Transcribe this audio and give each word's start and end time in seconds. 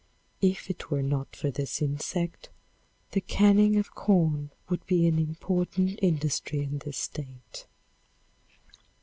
If 0.41 0.67
it 0.71 0.89
were 0.89 1.03
not 1.03 1.35
for 1.35 1.51
this 1.51 1.79
insect 1.79 2.49
the 3.11 3.21
canning 3.21 3.75
of 3.77 3.93
corn 3.93 4.49
would 4.67 4.83
be 4.87 5.05
an 5.05 5.19
important 5.19 5.99
industry 6.01 6.63
in 6.63 6.79
this 6.79 6.97
State. 6.97 7.67